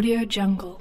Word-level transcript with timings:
Audio 0.00 0.24
Jungle. 0.24 0.79